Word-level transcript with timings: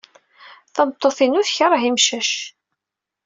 Tameṭṭut-inu 0.75 1.41
tekṛeh 1.47 1.83
imcac. 1.89 2.31